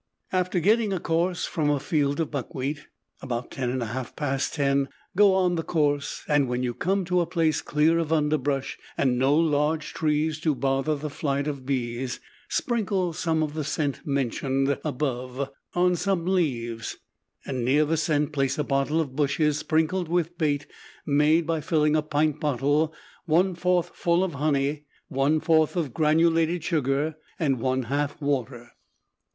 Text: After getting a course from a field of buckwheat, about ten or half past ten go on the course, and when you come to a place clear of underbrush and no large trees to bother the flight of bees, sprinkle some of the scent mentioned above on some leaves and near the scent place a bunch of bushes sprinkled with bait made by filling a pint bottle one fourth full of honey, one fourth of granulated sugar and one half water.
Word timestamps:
After 0.33 0.59
getting 0.59 0.91
a 0.91 0.99
course 0.99 1.45
from 1.45 1.69
a 1.69 1.79
field 1.79 2.19
of 2.19 2.31
buckwheat, 2.31 2.87
about 3.21 3.51
ten 3.51 3.83
or 3.83 3.85
half 3.85 4.15
past 4.15 4.55
ten 4.55 4.89
go 5.15 5.35
on 5.35 5.53
the 5.57 5.63
course, 5.63 6.23
and 6.27 6.47
when 6.49 6.63
you 6.63 6.73
come 6.73 7.05
to 7.05 7.21
a 7.21 7.27
place 7.27 7.61
clear 7.61 7.99
of 7.99 8.11
underbrush 8.11 8.79
and 8.97 9.19
no 9.19 9.35
large 9.35 9.93
trees 9.93 10.39
to 10.39 10.55
bother 10.55 10.95
the 10.95 11.11
flight 11.11 11.45
of 11.47 11.67
bees, 11.67 12.19
sprinkle 12.49 13.13
some 13.13 13.43
of 13.43 13.53
the 13.53 13.63
scent 13.63 14.01
mentioned 14.03 14.75
above 14.83 15.51
on 15.75 15.95
some 15.95 16.25
leaves 16.25 16.97
and 17.45 17.63
near 17.63 17.85
the 17.85 17.95
scent 17.95 18.33
place 18.33 18.57
a 18.57 18.63
bunch 18.63 18.89
of 18.89 19.15
bushes 19.15 19.59
sprinkled 19.59 20.09
with 20.09 20.35
bait 20.35 20.65
made 21.05 21.45
by 21.45 21.61
filling 21.61 21.95
a 21.95 22.01
pint 22.01 22.39
bottle 22.39 22.91
one 23.27 23.53
fourth 23.53 23.89
full 23.93 24.23
of 24.23 24.33
honey, 24.33 24.83
one 25.09 25.39
fourth 25.39 25.75
of 25.75 25.93
granulated 25.93 26.63
sugar 26.63 27.13
and 27.37 27.59
one 27.59 27.83
half 27.83 28.19
water. 28.19 28.71